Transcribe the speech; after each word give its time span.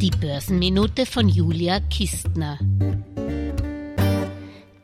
Die 0.00 0.10
Börsenminute 0.10 1.06
von 1.06 1.28
Julia 1.28 1.80
Kistner. 1.80 2.56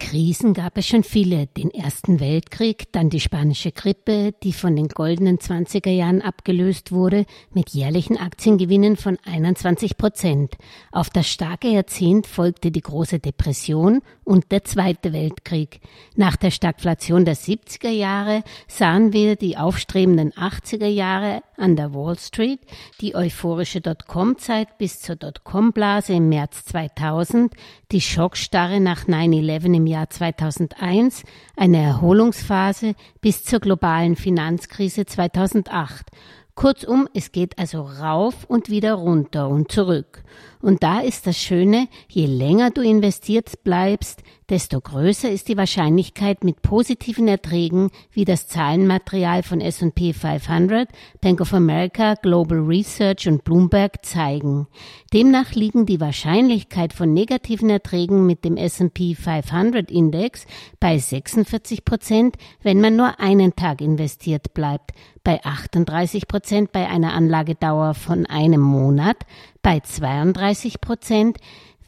Krisen 0.00 0.54
gab 0.54 0.76
es 0.76 0.88
schon 0.88 1.04
viele. 1.04 1.46
Den 1.46 1.70
Ersten 1.70 2.18
Weltkrieg, 2.18 2.92
dann 2.92 3.10
die 3.10 3.20
spanische 3.20 3.70
Grippe, 3.70 4.32
die 4.42 4.52
von 4.52 4.74
den 4.74 4.88
goldenen 4.88 5.38
20er 5.38 5.90
Jahren 5.90 6.20
abgelöst 6.20 6.90
wurde, 6.90 7.26
mit 7.52 7.70
jährlichen 7.70 8.16
Aktiengewinnen 8.16 8.96
von 8.96 9.18
21 9.24 9.96
Prozent. 9.96 10.56
Auf 10.90 11.10
das 11.10 11.28
starke 11.28 11.68
Jahrzehnt 11.68 12.26
folgte 12.26 12.72
die 12.72 12.80
große 12.80 13.20
Depression 13.20 14.02
und 14.24 14.50
der 14.50 14.64
Zweite 14.64 15.12
Weltkrieg. 15.12 15.80
Nach 16.16 16.36
der 16.36 16.50
Stagflation 16.50 17.24
der 17.24 17.36
70er 17.36 17.90
Jahre 17.90 18.42
sahen 18.66 19.12
wir 19.12 19.36
die 19.36 19.56
aufstrebenden 19.56 20.32
80er 20.32 20.86
Jahre 20.86 21.42
an 21.56 21.76
der 21.76 21.94
Wall 21.94 22.18
Street, 22.18 22.60
die 23.00 23.14
euphorische 23.16 23.80
Dotcom-Zeit 23.80 24.78
bis 24.78 25.00
zur 25.00 25.16
Dotcom-Blase 25.16 26.12
im 26.12 26.28
März 26.28 26.66
2000, 26.66 27.54
die 27.90 28.00
Schockstarre 28.00 28.80
nach 28.80 29.06
9-11 29.06 29.74
im 29.74 29.86
Jahr 29.86 29.94
Jahr 29.94 30.10
2001 30.10 31.22
eine 31.56 31.80
Erholungsphase 31.80 32.94
bis 33.20 33.44
zur 33.44 33.60
globalen 33.60 34.16
Finanzkrise 34.16 35.06
2008. 35.06 36.06
Kurzum, 36.54 37.08
es 37.14 37.32
geht 37.32 37.58
also 37.58 37.82
rauf 37.82 38.44
und 38.44 38.70
wieder 38.70 38.94
runter 38.94 39.48
und 39.48 39.72
zurück. 39.72 40.22
Und 40.64 40.82
da 40.82 41.00
ist 41.00 41.26
das 41.26 41.36
Schöne, 41.36 41.88
je 42.08 42.24
länger 42.24 42.70
du 42.70 42.80
investiert 42.80 43.62
bleibst, 43.64 44.22
desto 44.48 44.80
größer 44.80 45.30
ist 45.30 45.48
die 45.48 45.58
Wahrscheinlichkeit 45.58 46.42
mit 46.42 46.62
positiven 46.62 47.28
Erträgen, 47.28 47.90
wie 48.12 48.24
das 48.24 48.48
Zahlenmaterial 48.48 49.42
von 49.42 49.60
S&P 49.60 50.14
500, 50.14 50.88
Bank 51.20 51.42
of 51.42 51.52
America, 51.52 52.14
Global 52.14 52.60
Research 52.60 53.28
und 53.28 53.44
Bloomberg 53.44 54.06
zeigen. 54.06 54.66
Demnach 55.12 55.52
liegen 55.52 55.84
die 55.84 56.00
Wahrscheinlichkeit 56.00 56.94
von 56.94 57.12
negativen 57.12 57.68
Erträgen 57.68 58.24
mit 58.24 58.46
dem 58.46 58.56
S&P 58.56 59.14
500 59.14 59.90
Index 59.90 60.46
bei 60.80 60.96
46 60.96 61.84
Prozent, 61.84 62.36
wenn 62.62 62.80
man 62.80 62.96
nur 62.96 63.20
einen 63.20 63.54
Tag 63.54 63.82
investiert 63.82 64.54
bleibt, 64.54 64.92
bei 65.22 65.42
38 65.42 66.28
Prozent 66.28 66.72
bei 66.72 66.88
einer 66.88 67.14
Anlagedauer 67.14 67.94
von 67.94 68.26
einem 68.26 68.60
Monat, 68.60 69.16
bei 69.64 69.80
32 69.80 70.80
Prozent, 70.80 71.38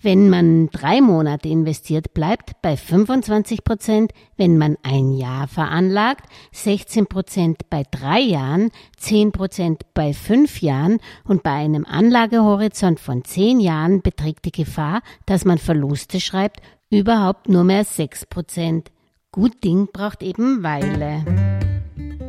wenn 0.02 0.30
man 0.30 0.68
drei 0.70 1.00
Monate 1.00 1.48
investiert 1.48 2.14
bleibt, 2.14 2.60
bei 2.62 2.76
25 2.76 3.64
Prozent, 3.64 4.12
wenn 4.36 4.56
man 4.56 4.76
ein 4.82 5.12
Jahr 5.12 5.46
veranlagt, 5.46 6.26
16 6.52 7.06
Prozent 7.06 7.68
bei 7.70 7.82
drei 7.90 8.20
Jahren, 8.20 8.70
10 8.96 9.30
Prozent 9.30 9.82
bei 9.94 10.14
fünf 10.14 10.62
Jahren 10.62 10.98
und 11.24 11.42
bei 11.42 11.52
einem 11.52 11.84
Anlagehorizont 11.84 12.98
von 12.98 13.24
zehn 13.24 13.60
Jahren 13.60 14.00
beträgt 14.00 14.46
die 14.46 14.52
Gefahr, 14.52 15.02
dass 15.26 15.44
man 15.44 15.58
Verluste 15.58 16.18
schreibt, 16.18 16.60
überhaupt 16.90 17.48
nur 17.48 17.64
mehr 17.64 17.84
6 17.84 18.26
Prozent. 18.26 18.90
Gut 19.32 19.62
Ding 19.62 19.88
braucht 19.92 20.22
eben 20.22 20.62
Weile. 20.62 21.45